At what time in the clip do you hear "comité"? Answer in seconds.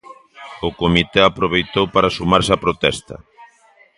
0.81-1.19